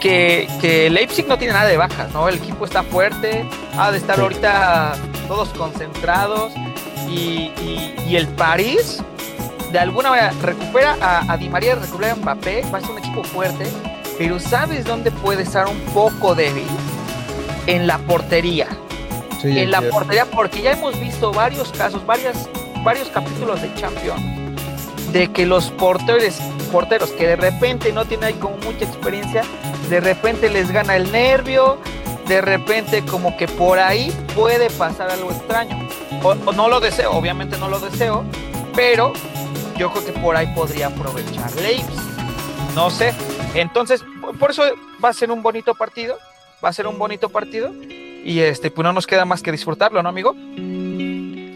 que, 0.00 0.48
que 0.60 0.88
Leipzig 0.88 1.26
no 1.26 1.36
tiene 1.36 1.52
nada 1.52 1.66
de 1.66 1.76
bajas, 1.76 2.10
¿no? 2.12 2.28
El 2.28 2.36
equipo 2.36 2.64
está 2.64 2.82
fuerte, 2.82 3.44
ha 3.76 3.90
de 3.90 3.98
estar 3.98 4.18
ahorita 4.18 4.94
todos 5.28 5.50
concentrados 5.50 6.52
y, 7.08 7.52
y 8.06 8.16
el 8.16 8.26
París 8.28 9.02
de 9.72 9.78
alguna 9.78 10.10
manera 10.10 10.32
recupera 10.42 10.96
a, 11.00 11.36
Di 11.38 11.48
María, 11.48 11.74
recupera 11.74 12.12
a 12.12 12.16
Mbappé, 12.16 12.62
va 12.72 12.78
a 12.78 12.80
ser 12.82 12.90
un 12.90 12.98
equipo 12.98 13.24
fuerte, 13.24 13.66
pero 14.18 14.38
¿sabes 14.38 14.84
dónde 14.84 15.10
puede 15.10 15.42
estar 15.42 15.66
un 15.66 15.80
poco 15.94 16.34
débil? 16.34 16.66
En 17.66 17.86
la 17.86 17.98
portería. 17.98 18.68
En 19.42 19.70
la 19.70 19.82
portería, 19.82 20.26
porque 20.26 20.62
ya 20.62 20.72
hemos 20.72 20.98
visto 21.00 21.32
varios 21.32 21.70
casos, 21.72 22.04
varias, 22.06 22.48
varios 22.84 23.08
capítulos 23.08 23.60
de 23.62 23.74
Champions, 23.74 24.22
de 25.12 25.30
que 25.30 25.46
los 25.46 25.70
porteros, 25.70 26.40
porteros 26.70 27.10
que 27.10 27.26
de 27.26 27.36
repente 27.36 27.92
no 27.92 28.04
tienen 28.04 28.24
ahí 28.24 28.34
como 28.34 28.56
mucha 28.58 28.84
experiencia, 28.84 29.42
de 29.88 30.00
repente 30.00 30.48
les 30.48 30.70
gana 30.70 30.96
el 30.96 31.10
nervio, 31.12 31.78
de 32.26 32.40
repente 32.40 33.04
como 33.04 33.36
que 33.36 33.48
por 33.48 33.78
ahí 33.78 34.12
puede 34.34 34.70
pasar 34.70 35.10
algo 35.10 35.30
extraño. 35.30 35.88
O, 36.22 36.34
no 36.34 36.68
lo 36.68 36.80
deseo, 36.80 37.12
obviamente 37.12 37.58
no 37.58 37.68
lo 37.68 37.80
deseo, 37.80 38.24
pero 38.74 39.12
yo 39.76 39.90
creo 39.90 40.04
que 40.04 40.12
por 40.12 40.36
ahí 40.36 40.46
podría 40.54 40.86
aprovechar 40.86 41.52
Leipzig. 41.56 42.00
No 42.74 42.90
sé. 42.90 43.12
Entonces, 43.54 44.04
por 44.38 44.50
eso 44.50 44.62
va 45.04 45.10
a 45.10 45.12
ser 45.12 45.30
un 45.30 45.42
bonito 45.42 45.74
partido. 45.74 46.16
Va 46.64 46.68
a 46.68 46.72
ser 46.72 46.86
un 46.86 46.98
bonito 46.98 47.28
partido. 47.28 47.72
Y 48.24 48.40
este, 48.40 48.70
pues 48.70 48.84
no 48.84 48.92
nos 48.92 49.06
queda 49.06 49.24
más 49.24 49.42
que 49.42 49.52
disfrutarlo, 49.52 50.02
¿no, 50.02 50.08
amigo? 50.08 50.34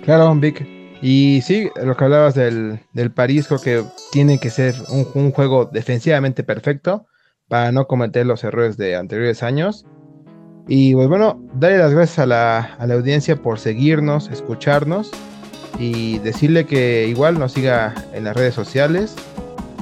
Claro, 0.05 0.35
Vic. 0.35 0.67
Y 1.03 1.41
sí, 1.43 1.69
lo 1.83 1.97
que 1.97 2.05
hablabas 2.05 2.35
del, 2.35 2.81
del 2.93 3.11
París, 3.11 3.47
creo 3.47 3.61
que 3.61 3.85
tiene 4.13 4.39
que 4.39 4.51
ser 4.51 4.75
un, 4.89 5.07
un, 5.15 5.31
juego 5.31 5.67
defensivamente 5.67 6.43
perfecto 6.43 7.07
para 7.49 7.71
no 7.71 7.87
cometer 7.87 8.27
los 8.27 8.43
errores 8.45 8.77
de 8.77 8.97
anteriores 8.97 9.43
años. 9.43 9.85
Y 10.69 10.95
pues 10.95 11.09
bueno, 11.09 11.41
darle 11.55 11.79
las 11.79 11.93
gracias 11.93 12.19
a 12.19 12.27
la, 12.27 12.59
a 12.59 12.87
la 12.87 12.95
audiencia 12.95 13.37
por 13.37 13.59
seguirnos, 13.59 14.29
escucharnos 14.31 15.11
y 15.79 16.19
decirle 16.21 16.67
que 16.67 17.07
igual 17.07 17.39
nos 17.39 17.53
siga 17.53 17.95
en 18.13 18.25
las 18.25 18.37
redes 18.37 18.55
sociales 18.55 19.15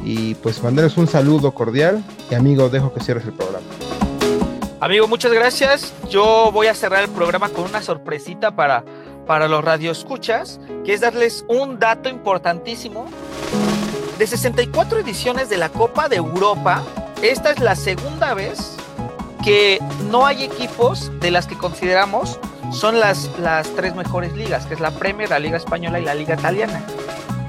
y 0.05 0.35
pues 0.37 0.62
mandarles 0.62 0.97
un 0.99 1.07
saludo 1.07 1.53
cordial 1.53 2.05
y 2.31 2.35
amigo, 2.35 2.69
dejo 2.69 2.93
que 2.93 3.00
cierres 3.00 3.25
el 3.25 3.33
programa. 3.33 3.74
Amigo, 4.85 5.09
muchas 5.09 5.33
gracias. 5.33 5.95
Yo 6.11 6.50
voy 6.53 6.67
a 6.67 6.75
cerrar 6.75 7.05
el 7.05 7.09
programa 7.09 7.49
con 7.49 7.64
una 7.64 7.81
sorpresita 7.81 8.55
para, 8.55 8.85
para 9.26 9.49
los 9.49 9.64
radioescuchas, 9.64 10.61
que 10.85 10.93
es 10.93 11.00
darles 11.00 11.47
un 11.49 11.79
dato 11.79 12.11
importantísimo. 12.11 13.07
De 14.19 14.26
64 14.26 14.99
ediciones 14.99 15.49
de 15.49 15.57
la 15.57 15.71
Copa 15.71 16.11
de 16.11 16.17
Europa, 16.17 16.83
esta 17.23 17.53
es 17.53 17.61
la 17.61 17.76
segunda 17.76 18.35
vez 18.35 18.76
que 19.43 19.79
no 20.11 20.26
hay 20.26 20.45
equipos 20.45 21.11
de 21.19 21.31
las 21.31 21.47
que 21.47 21.57
consideramos 21.57 22.38
son 22.71 23.00
las, 23.00 23.31
las 23.38 23.67
tres 23.76 23.95
mejores 23.95 24.35
ligas, 24.35 24.67
que 24.67 24.75
es 24.75 24.81
la 24.81 24.91
Premier, 24.91 25.31
la 25.31 25.38
Liga 25.38 25.57
Española 25.57 25.99
y 25.99 26.05
la 26.05 26.14
Liga 26.14 26.35
Italiana. 26.35 26.85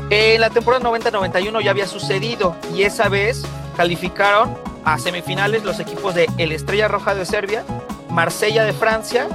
En 0.10 0.39
la 0.39 0.51
temporada 0.51 0.89
90-91 0.89 1.62
ya 1.62 1.72
había 1.72 1.86
sucedido 1.86 2.56
y 2.74 2.84
esa 2.84 3.10
vez 3.10 3.44
calificaron 3.75 4.58
a 4.86 4.98
semifinales 4.98 5.63
los 5.63 5.80
equipos 5.80 6.15
de 6.15 6.30
el 6.38 6.51
Estrella 6.51 6.88
Roja 6.88 7.15
de 7.15 7.25
Serbia, 7.25 7.63
Marsella 8.10 8.63
de 8.63 8.74
Francia, 8.74 9.27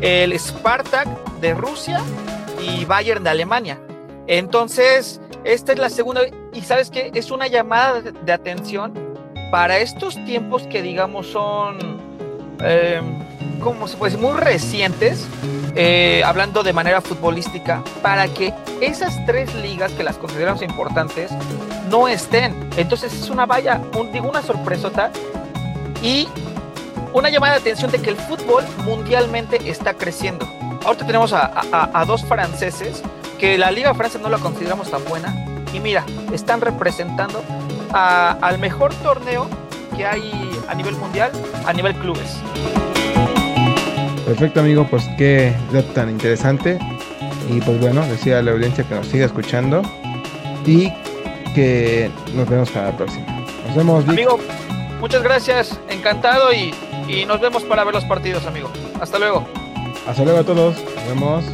el 0.00 0.38
Spartak 0.38 1.08
de 1.40 1.54
Rusia 1.54 2.00
y 2.60 2.84
Bayern 2.84 3.24
de 3.24 3.30
Alemania. 3.30 3.78
Entonces, 4.26 5.20
esta 5.44 5.72
es 5.72 5.78
la 5.78 5.88
segunda 5.88 6.22
y 6.52 6.60
sabes 6.62 6.90
que 6.90 7.10
es 7.14 7.30
una 7.30 7.46
llamada 7.46 8.02
de 8.02 8.32
atención 8.32 8.92
para 9.50 9.78
estos 9.78 10.22
tiempos 10.26 10.64
que 10.64 10.82
digamos 10.82 11.28
son 11.28 11.98
eh, 12.62 13.00
se 13.86 13.96
puede 13.96 14.12
decir, 14.12 14.26
muy 14.26 14.38
recientes, 14.38 15.26
eh, 15.74 16.22
hablando 16.24 16.62
de 16.62 16.72
manera 16.72 17.00
futbolística, 17.00 17.82
para 18.02 18.28
que 18.28 18.54
esas 18.80 19.24
tres 19.26 19.52
ligas 19.56 19.92
que 19.92 20.04
las 20.04 20.16
consideramos 20.16 20.62
importantes 20.62 21.30
no 21.90 22.08
estén. 22.08 22.68
Entonces 22.76 23.12
es 23.12 23.30
una 23.30 23.46
valla, 23.46 23.80
un, 23.98 24.12
digo 24.12 24.28
una 24.28 24.42
sorpresota 24.42 25.10
y 26.02 26.28
una 27.12 27.30
llamada 27.30 27.54
de 27.54 27.60
atención 27.60 27.90
de 27.90 28.00
que 28.00 28.10
el 28.10 28.16
fútbol 28.16 28.64
mundialmente 28.84 29.68
está 29.68 29.94
creciendo. 29.94 30.46
Ahorita 30.84 31.06
tenemos 31.06 31.32
a, 31.32 32.04
dos 32.06 32.24
franceses 32.24 33.02
que 33.38 33.58
la 33.58 33.70
liga 33.70 33.94
francesa 33.94 34.22
no 34.22 34.28
la 34.28 34.38
consideramos 34.38 34.90
tan 34.90 35.04
buena 35.04 35.34
y 35.72 35.80
mira, 35.80 36.04
están 36.32 36.60
representando 36.60 37.42
al 37.92 38.58
mejor 38.58 38.94
torneo 38.96 39.48
que 39.96 40.06
hay 40.06 40.50
a 40.68 40.74
nivel 40.74 40.94
mundial, 40.96 41.32
a 41.66 41.72
nivel 41.72 41.94
clubes. 41.94 42.38
Perfecto, 44.26 44.60
amigo, 44.60 44.86
pues 44.88 45.04
qué 45.16 45.54
tan 45.94 46.10
interesante. 46.10 46.78
Y 47.50 47.60
pues 47.60 47.80
bueno, 47.80 48.02
decía 48.06 48.42
la 48.42 48.52
audiencia 48.52 48.84
que 48.84 48.94
nos 48.94 49.06
siga 49.06 49.24
escuchando 49.24 49.82
y 50.66 50.92
que 51.58 52.10
nos 52.34 52.48
vemos 52.48 52.70
para 52.70 52.90
la 52.90 52.96
próxima. 52.96 53.26
Nos 53.66 53.74
vemos, 53.76 54.08
Amigo, 54.08 54.38
muchas 55.00 55.24
gracias, 55.24 55.80
encantado 55.88 56.52
y, 56.52 56.72
y 57.08 57.26
nos 57.26 57.40
vemos 57.40 57.64
para 57.64 57.82
ver 57.82 57.94
los 57.94 58.04
partidos, 58.04 58.46
amigo. 58.46 58.70
Hasta 59.00 59.18
luego. 59.18 59.44
Hasta 60.06 60.22
luego 60.22 60.38
a 60.38 60.44
todos, 60.44 60.76
nos 60.76 61.08
vemos. 61.08 61.44